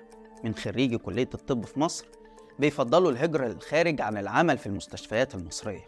من 0.44 0.54
خريجي 0.54 0.98
كلية 0.98 1.28
الطب 1.34 1.64
في 1.64 1.80
مصر 1.80 2.06
بيفضلوا 2.58 3.10
الهجرة 3.10 3.46
للخارج 3.46 4.00
عن 4.00 4.16
العمل 4.16 4.58
في 4.58 4.66
المستشفيات 4.66 5.34
المصرية. 5.34 5.86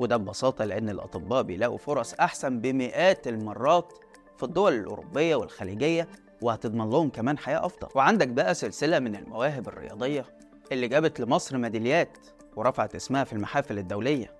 وده 0.00 0.16
ببساطة 0.16 0.64
لأن 0.64 0.88
الأطباء 0.88 1.42
بيلاقوا 1.42 1.78
فرص 1.78 2.14
أحسن 2.14 2.60
بمئات 2.60 3.28
المرات 3.28 3.92
في 4.36 4.42
الدول 4.42 4.72
الأوروبية 4.74 5.36
والخليجية 5.36 6.08
وهتضمن 6.42 6.90
لهم 6.90 7.10
كمان 7.10 7.38
حياة 7.38 7.66
أفضل. 7.66 7.88
وعندك 7.94 8.28
بقى 8.28 8.54
سلسلة 8.54 8.98
من 8.98 9.16
المواهب 9.16 9.68
الرياضية 9.68 10.24
اللي 10.72 10.88
جابت 10.88 11.20
لمصر 11.20 11.58
ميداليات 11.58 12.18
ورفعت 12.56 12.94
اسمها 12.94 13.24
في 13.24 13.32
المحافل 13.32 13.78
الدولية 13.78 14.36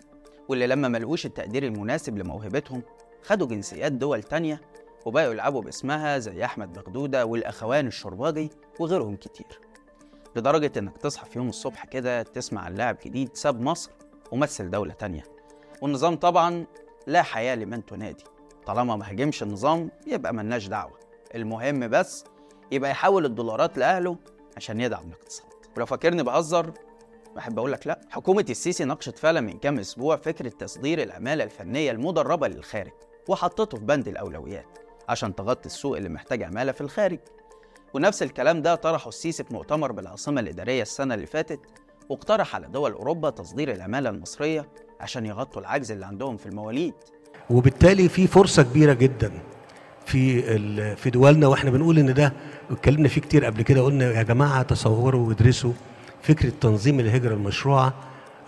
واللي 0.48 0.66
لما 0.66 0.88
ملقوش 0.88 1.26
التقدير 1.26 1.62
المناسب 1.62 2.18
لموهبتهم 2.18 2.82
خدوا 3.22 3.46
جنسيات 3.46 3.92
دول 3.92 4.22
تانية 4.22 4.60
وبقوا 5.06 5.32
يلعبوا 5.32 5.62
باسمها 5.62 6.18
زي 6.18 6.44
أحمد 6.44 6.72
بغدودة 6.72 7.26
والأخوان 7.26 7.86
الشرباجي 7.86 8.50
وغيرهم 8.80 9.16
كتير. 9.16 9.60
لدرجة 10.36 10.72
إنك 10.78 10.96
تصحى 10.98 11.30
في 11.30 11.38
يوم 11.38 11.48
الصبح 11.48 11.84
كده 11.86 12.22
تسمع 12.22 12.60
عن 12.60 12.74
لاعب 12.74 12.96
جديد 13.04 13.36
ساب 13.36 13.60
مصر 13.60 13.90
ومثل 14.32 14.70
دولة 14.70 14.92
تانية. 14.92 15.24
والنظام 15.82 16.16
طبعا 16.16 16.66
لا 17.06 17.22
حياة 17.22 17.54
لمن 17.54 17.86
تنادي. 17.86 18.24
طالما 18.66 18.96
ما 18.96 19.10
هاجمش 19.10 19.42
النظام 19.42 19.90
يبقى 20.06 20.34
ملناش 20.34 20.66
دعوة. 20.66 20.98
المهم 21.34 21.88
بس 21.88 22.24
يبقى 22.72 22.90
يحول 22.90 23.24
الدولارات 23.24 23.78
لأهله 23.78 24.16
عشان 24.56 24.80
يدعم 24.80 25.06
الاقتصاد. 25.08 25.46
ولو 25.76 25.86
فاكرني 25.86 26.22
بهزر 26.22 26.72
بحب 27.36 27.58
أقول 27.58 27.72
لك 27.72 27.86
لا. 27.86 28.00
حكومة 28.10 28.44
السيسي 28.50 28.84
ناقشت 28.84 29.18
فعلا 29.18 29.40
من 29.40 29.58
كام 29.58 29.78
أسبوع 29.78 30.16
فكرة 30.16 30.48
تصدير 30.48 31.02
العمالة 31.02 31.44
الفنية 31.44 31.90
المدربة 31.90 32.48
للخارج 32.48 32.90
وحطته 33.28 33.78
في 33.78 33.84
بند 33.84 34.08
الأولويات 34.08 34.78
عشان 35.08 35.34
تغطي 35.34 35.66
السوق 35.66 35.96
اللي 35.96 36.08
محتاج 36.08 36.42
عمالة 36.42 36.72
في 36.72 36.80
الخارج. 36.80 37.18
ونفس 37.94 38.22
الكلام 38.22 38.62
ده 38.62 38.74
طرحه 38.74 39.08
السيسي 39.08 39.44
في 39.44 39.54
مؤتمر 39.54 39.92
بالعاصمة 39.92 40.40
الإدارية 40.40 40.82
السنة 40.82 41.14
اللي 41.14 41.26
فاتت 41.26 41.60
واقترح 42.08 42.54
على 42.54 42.66
دول 42.68 42.92
أوروبا 42.92 43.30
تصدير 43.30 43.72
العمالة 43.72 44.10
المصرية 44.10 44.68
عشان 45.00 45.26
يغطوا 45.26 45.60
العجز 45.60 45.92
اللي 45.92 46.06
عندهم 46.06 46.36
في 46.36 46.46
المواليد. 46.46 46.94
وبالتالي 47.50 48.08
في 48.08 48.26
فرصة 48.26 48.62
كبيرة 48.62 48.92
جدا 48.92 49.32
في 50.06 50.42
في 50.96 51.10
دولنا 51.10 51.46
وإحنا 51.46 51.70
بنقول 51.70 51.98
إن 51.98 52.14
ده 52.14 52.32
اتكلمنا 52.70 53.08
فيه 53.08 53.20
كتير 53.20 53.44
قبل 53.44 53.62
كده 53.62 53.80
قلنا 53.82 54.04
يا 54.12 54.22
جماعة 54.22 54.62
تصوروا 54.62 55.28
وادرسوا 55.28 55.72
فكرة 56.22 56.52
تنظيم 56.60 57.00
الهجرة 57.00 57.34
المشروعة 57.34 57.94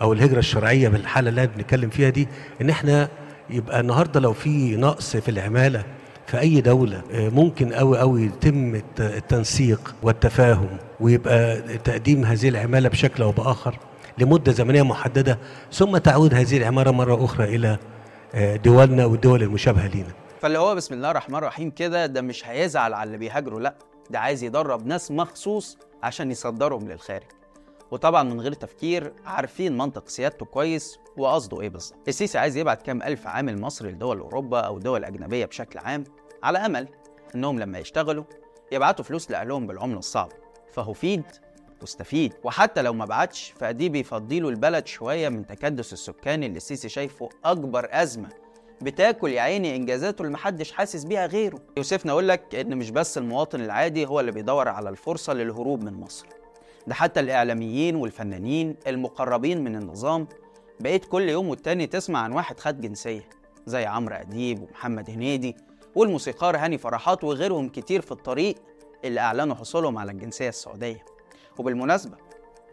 أو 0.01 0.13
الهجرة 0.13 0.39
الشرعية 0.39 0.87
بالحالة 0.89 1.29
اللي 1.29 1.47
بنتكلم 1.47 1.89
فيها 1.89 2.09
دي 2.09 2.27
إن 2.61 2.69
إحنا 2.69 3.09
يبقى 3.49 3.79
النهارده 3.79 4.19
لو 4.19 4.33
في 4.33 4.75
نقص 4.75 5.17
في 5.17 5.29
العمالة 5.31 5.83
في 6.27 6.39
أي 6.39 6.61
دولة 6.61 7.01
آه، 7.11 7.29
ممكن 7.29 7.73
قوي 7.73 7.99
قوي 7.99 8.23
يتم 8.23 8.75
الت- 8.75 9.01
التنسيق 9.01 9.95
والتفاهم 10.03 10.67
ويبقى 10.99 11.61
تقديم 11.77 12.23
هذه 12.25 12.49
العمالة 12.49 12.89
بشكل 12.89 13.23
أو 13.23 13.31
بآخر 13.31 13.77
لمدة 14.17 14.51
زمنية 14.51 14.81
محددة 14.83 15.37
ثم 15.73 15.97
تعود 15.97 16.33
هذه 16.33 16.57
العمالة 16.57 16.91
مرة 16.91 17.25
أخرى 17.25 17.55
إلى 17.55 17.77
آه، 18.35 18.55
دولنا 18.55 19.05
والدول 19.05 19.43
المشابهة 19.43 19.87
لينا. 19.87 20.09
فاللي 20.41 20.57
هو 20.59 20.75
بسم 20.75 20.93
الله 20.93 21.11
الرحمن 21.11 21.35
الرحيم 21.35 21.69
كده 21.71 22.05
ده 22.05 22.21
مش 22.21 22.47
هيزعل 22.47 22.93
على 22.93 23.07
اللي 23.07 23.17
بيهاجروا 23.17 23.59
لا 23.59 23.75
ده 24.09 24.19
عايز 24.19 24.43
يدرب 24.43 24.87
ناس 24.87 25.11
مخصوص 25.11 25.77
عشان 26.03 26.31
يصدرهم 26.31 26.87
للخارج. 26.89 27.23
وطبعا 27.91 28.23
من 28.23 28.41
غير 28.41 28.53
تفكير 28.53 29.13
عارفين 29.25 29.77
منطق 29.77 30.07
سيادته 30.07 30.45
كويس 30.45 30.99
وقصده 31.17 31.61
إيه 31.61 31.69
بالظبط. 31.69 31.97
السيسي 32.07 32.37
عايز 32.37 32.57
يبعت 32.57 32.81
كام 32.81 33.01
ألف 33.03 33.27
عامل 33.27 33.61
مصري 33.61 33.91
لدول 33.91 34.19
أوروبا 34.19 34.59
أو 34.59 34.79
دول 34.79 35.05
أجنبية 35.05 35.45
بشكل 35.45 35.79
عام 35.79 36.03
على 36.43 36.57
أمل 36.57 36.87
إنهم 37.35 37.59
لما 37.59 37.79
يشتغلوا 37.79 38.23
يبعتوا 38.71 39.05
فلوس 39.05 39.31
لأهلهم 39.31 39.67
بالعملة 39.67 39.99
الصعبة. 39.99 40.33
فهو 40.71 40.93
فيد 40.93 41.23
واستفيد 41.81 42.33
وحتى 42.43 42.81
لو 42.81 42.93
ما 42.93 43.05
بعتش 43.05 43.53
فدي 43.59 43.89
بيفضيله 43.89 44.49
البلد 44.49 44.87
شوية 44.87 45.29
من 45.29 45.47
تكدس 45.47 45.93
السكاني 45.93 46.45
اللي 46.45 46.57
السيسي 46.57 46.89
شايفه 46.89 47.29
أكبر 47.45 47.87
أزمة 47.91 48.29
بتاكل 48.81 49.29
يا 49.29 49.41
عيني 49.41 49.75
إنجازاته 49.75 50.21
اللي 50.21 50.33
محدش 50.33 50.71
حاسس 50.71 51.03
بيها 51.03 51.25
غيره. 51.25 51.59
يوسفنا 51.77 52.11
أقول 52.11 52.27
لك 52.27 52.55
إن 52.55 52.77
مش 52.77 52.91
بس 52.91 53.17
المواطن 53.17 53.61
العادي 53.61 54.05
هو 54.05 54.19
اللي 54.19 54.31
بيدور 54.31 54.67
على 54.67 54.89
الفرصة 54.89 55.33
للهروب 55.33 55.83
من 55.83 55.93
مصر. 55.93 56.27
ده 56.87 56.93
حتى 56.93 57.19
الإعلاميين 57.19 57.95
والفنانين 57.95 58.75
المقربين 58.87 59.63
من 59.63 59.75
النظام 59.75 60.27
بقيت 60.79 61.05
كل 61.05 61.29
يوم 61.29 61.47
والتاني 61.49 61.87
تسمع 61.87 62.19
عن 62.19 62.31
واحد 62.31 62.59
خد 62.59 62.81
جنسية 62.81 63.29
زي 63.65 63.85
عمرو 63.85 64.15
أديب 64.15 64.61
ومحمد 64.61 65.09
هنيدي 65.09 65.55
والموسيقار 65.95 66.57
هاني 66.57 66.77
فرحات 66.77 67.23
وغيرهم 67.23 67.69
كتير 67.69 68.01
في 68.01 68.11
الطريق 68.11 68.55
اللي 69.05 69.19
أعلنوا 69.19 69.55
حصولهم 69.55 69.97
على 69.97 70.11
الجنسية 70.11 70.49
السعودية. 70.49 71.05
وبالمناسبة 71.57 72.17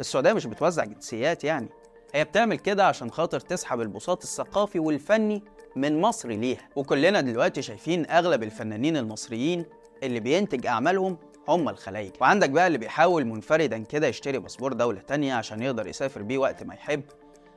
السعودية 0.01 0.33
مش 0.33 0.47
بتوزع 0.47 0.85
جنسيات 0.85 1.45
يعني 1.45 1.69
هي 2.15 2.25
بتعمل 2.25 2.59
كده 2.59 2.87
عشان 2.87 3.11
خاطر 3.11 3.41
تسحب 3.41 3.81
البساط 3.81 4.23
الثقافي 4.23 4.79
والفني 4.79 5.43
من 5.77 6.01
مصر 6.01 6.29
ليها. 6.29 6.69
وكلنا 6.77 7.21
دلوقتي 7.21 7.63
شايفين 7.63 8.11
أغلب 8.11 8.43
الفنانين 8.43 8.97
المصريين 8.97 9.65
اللي 10.03 10.21
بينتج 10.21 10.67
أعمالهم 10.67 11.19
هم 11.49 11.69
الخلايج 11.69 12.13
وعندك 12.21 12.51
بقى 12.51 12.67
اللي 12.67 12.79
بيحاول 12.79 13.25
منفردا 13.25 13.79
كده 13.79 14.07
يشتري 14.07 14.39
باسبور 14.39 14.73
دولة 14.73 15.01
تانية 15.01 15.35
عشان 15.35 15.63
يقدر 15.63 15.87
يسافر 15.87 16.23
بيه 16.23 16.39
وقت 16.39 16.63
ما 16.63 16.75
يحب. 16.75 17.03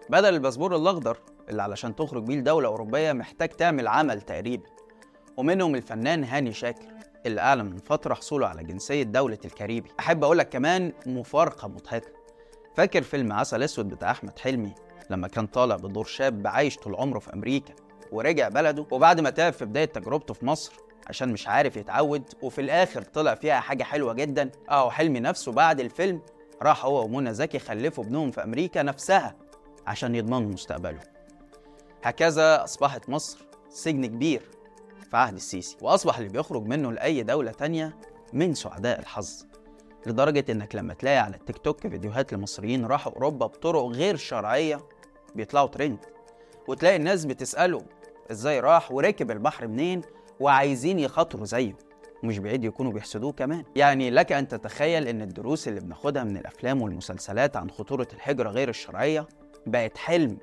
بدل 0.10 0.34
الباسبور 0.34 0.76
الأخضر 0.76 1.18
اللي 1.50 1.62
علشان 1.64 1.96
تخرج 1.96 2.24
بيه 2.24 2.36
لدولة 2.36 2.68
أوروبية 2.68 3.14
محتاج 3.14 3.50
تعمل 3.50 3.88
عمل 3.88 4.22
تقريبا 4.22 4.64
ومنهم 5.38 5.76
الفنان 5.76 6.24
هاني 6.24 6.54
شاكر 6.54 6.88
اللي 7.26 7.42
أعلن 7.42 7.66
من 7.66 7.78
فترة 7.78 8.14
حصوله 8.14 8.48
على 8.48 8.64
جنسية 8.64 9.04
دولة 9.04 9.38
الكاريبي. 9.46 9.90
أحب 10.00 10.24
أقول 10.24 10.38
لك 10.38 10.50
كمان 10.50 10.94
مفارقة 11.06 11.68
مضحكة. 11.68 12.12
فاكر 12.76 13.02
فيلم 13.02 13.34
عسل 13.34 13.64
أسود 13.64 13.88
بتاع 13.90 14.12
أحمد 14.12 14.40
حلمي؟ 14.40 14.76
لما 15.10 15.28
كان 15.28 15.48
طالع 15.48 15.76
بدور 15.76 16.06
شاب 16.06 16.48
عايش 16.48 16.78
طول 16.78 16.96
عمره 16.96 17.20
في 17.20 17.34
أمريكا 17.34 17.74
ورجع 18.12 18.50
بلده 18.50 18.86
وبعد 18.92 19.20
ما 19.20 19.30
تعب 19.30 19.54
في 19.54 19.66
بداية 19.66 19.86
تجربته 19.86 20.34
في 20.34 20.46
مصر 20.46 20.74
عشان 21.08 21.34
مش 21.34 21.48
عارف 21.48 21.78
يتعود 21.78 22.24
وفي 22.42 22.62
الآخر 22.62 23.02
طلع 23.02 23.36
فيها 23.36 23.60
حاجة 23.60 23.84
حلوة 23.84 24.14
جدا. 24.14 24.50
اهو 24.70 24.90
حلمي 24.92 25.20
نفسه 25.20 25.52
بعد 25.52 25.80
الفيلم 25.80 26.22
راح 26.62 26.86
هو 26.86 27.06
ومنى 27.06 27.34
زكي 27.34 27.60
خلفوا 27.60 28.04
ابنهم 28.04 28.32
في 28.32 28.44
أمريكا 28.44 28.84
نفسها 28.84 29.36
عشان 29.88 30.16
يضمنوا 30.16 30.52
مستقبله. 30.52 31.00
هكذا 32.04 32.64
أصبحت 32.64 33.10
مصر 33.10 33.40
سجن 33.70 34.06
كبير 34.06 34.42
في 35.10 35.18
عهد 35.18 35.34
السيسي 35.34 35.78
وأصبح 35.82 36.18
اللي 36.18 36.30
بيخرج 36.30 36.66
منه 36.66 36.92
لأي 36.92 37.24
دولة 37.24 37.52
تانية 37.52 37.98
من 38.34 38.54
سعداء 38.54 39.00
الحظ. 39.00 39.46
لدرجة 40.06 40.46
إنك 40.52 40.76
لما 40.76 40.94
تلاقي 40.94 41.18
على 41.18 41.36
التيك 41.36 41.58
توك 41.58 41.88
فيديوهات 41.88 42.34
لمصريين 42.34 42.86
راحوا 42.86 43.14
أوروبا 43.14 43.46
بطرق 43.46 43.84
غير 43.86 44.16
شرعية 44.16 44.80
بيطلعوا 45.36 45.68
ترند 45.68 45.98
وتلاقي 46.68 46.96
الناس 46.96 47.26
بتسأله 47.26 47.86
إزاي 48.32 48.60
راح 48.60 48.92
وركب 48.92 49.32
البحر 49.32 49.68
منين 49.68 50.02
وعايزين 50.40 51.00
يخاطروا 51.00 51.46
زيه 51.46 51.78
ومش 52.24 52.40
بعيد 52.40 52.64
يكونوا 52.64 52.92
بيحسدوه 52.92 53.32
كمان. 53.32 53.64
يعني 53.76 54.10
لك 54.10 54.32
أن 54.32 54.48
تتخيل 54.48 55.08
أن 55.08 55.22
الدروس 55.22 55.68
اللي 55.68 55.80
بناخدها 55.80 56.24
من 56.24 56.38
الأفلام 56.38 56.82
والمسلسلات 56.82 57.58
عن 57.58 57.72
خطورة 57.72 58.08
الهجرة 58.14 58.50
غير 58.50 58.70
الشرعية 58.70 59.28
بقت 59.68 59.98
حلم 59.98 60.38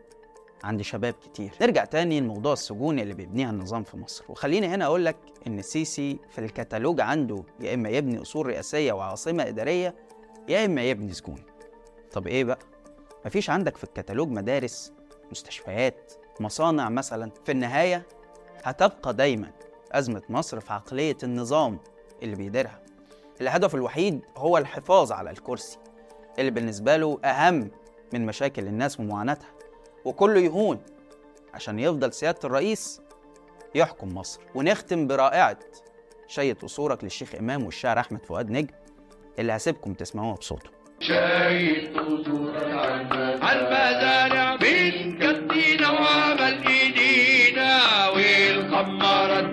عند 0.65 0.83
شباب 0.83 1.15
كتير. 1.15 1.51
نرجع 1.61 1.85
تاني 1.85 2.21
لموضوع 2.21 2.53
السجون 2.53 2.99
اللي 2.99 3.15
بيبنيها 3.15 3.51
النظام 3.51 3.83
في 3.83 3.97
مصر. 3.97 4.25
وخليني 4.29 4.67
هنا 4.67 4.85
أقول 4.85 5.05
لك 5.05 5.17
إن 5.47 5.59
السيسي 5.59 6.19
في 6.31 6.39
الكتالوج 6.39 7.01
عنده 7.01 7.45
يا 7.61 7.75
إما 7.75 7.89
يبني 7.89 8.23
أصول 8.23 8.47
رئاسية 8.47 8.93
وعاصمة 8.93 9.49
إدارية 9.49 9.95
يا 10.49 10.65
إما 10.65 10.83
يبني 10.83 11.13
سجون. 11.13 11.43
طب 12.13 12.27
إيه 12.27 12.45
بقى؟ 12.45 12.59
مفيش 13.27 13.51
عندك 13.51 13.77
في 13.77 13.85
الكتالوج 13.85 14.29
مدارس 14.29 14.93
مستشفيات 15.31 16.13
مصانع 16.41 16.89
مثلا. 16.89 17.31
في 17.45 17.53
النهاية 17.53 18.07
هتبقى 18.65 19.15
دايما 19.15 19.51
أزمة 19.93 20.23
مصر 20.29 20.61
في 20.61 20.73
عقلية 20.73 21.17
النظام 21.23 21.79
اللي 22.23 22.37
بيديرها. 22.37 22.83
الهدف 23.41 23.75
الوحيد 23.75 24.21
هو 24.37 24.59
الحفاظ 24.59 25.13
على 25.13 25.31
الكرسي 25.31 25.79
اللي 26.39 26.51
بالنسبة 26.51 26.97
له 26.97 27.19
أهم 27.25 27.71
من 28.13 28.27
مشاكل 28.27 28.67
الناس 28.67 29.01
ومعاناتها. 29.01 29.51
وكله 30.05 30.41
يهون 30.41 30.81
عشان 31.55 31.79
يفضل 31.79 32.13
سيادة 32.13 32.39
الرئيس 32.45 33.01
يحكم 33.75 34.15
مصر. 34.15 34.41
ونختم 34.55 35.07
برائعة 35.07 35.59
شية 36.29 36.57
أصورك 36.65 37.05
للشيخ 37.05 37.35
إمام 37.35 37.65
والشاعر 37.65 37.99
أحمد 37.99 38.27
فؤاد 38.27 38.51
نجم 38.51 38.75
اللي 39.39 39.53
هسيبكم 39.53 39.95
تسمعوها 39.95 40.37
بصوته. 40.37 40.71
شايل 41.01 41.99
قصورك 41.99 42.73
وعمل 45.91 46.67
ايدينا 46.67 48.09
والخمارات 48.09 49.45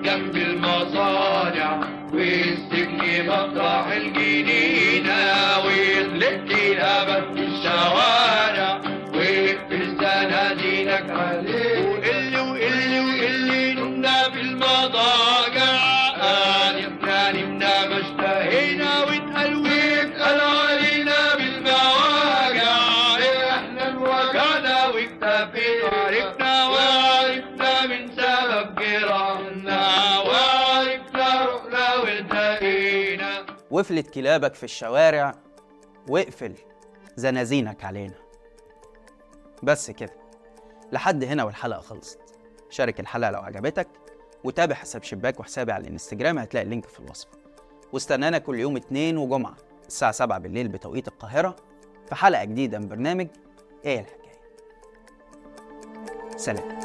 وفلت 33.71 34.07
كلابك 34.13 34.53
في 34.53 34.63
الشوارع 34.63 35.35
واقفل 36.07 36.53
زنازينك 37.15 37.83
علينا. 37.85 38.15
بس 39.63 39.91
كده 39.91 40.13
لحد 40.91 41.23
هنا 41.23 41.43
والحلقة 41.43 41.81
خلصت. 41.81 42.19
شارك 42.69 42.99
الحلقة 42.99 43.31
لو 43.31 43.39
عجبتك 43.39 43.88
وتابع 44.43 44.75
حساب 44.75 45.03
شباك 45.03 45.39
وحسابي 45.39 45.71
على 45.71 45.81
الانستجرام 45.83 46.38
هتلاقي 46.39 46.63
اللينك 46.63 46.85
في 46.85 46.99
الوصف. 46.99 47.27
واستنانا 47.93 48.38
كل 48.38 48.59
يوم 48.59 48.75
اتنين 48.75 49.17
وجمعة 49.17 49.55
الساعة 49.88 50.11
7 50.11 50.38
بالليل 50.39 50.67
بتوقيت 50.67 51.07
القاهرة 51.07 51.55
في 52.09 52.15
حلقة 52.15 52.43
جديدة 52.43 52.79
من 52.79 52.88
برنامج 52.88 53.27
إيه 53.85 53.99
الحكاية. 53.99 54.39
سلام. 56.38 56.79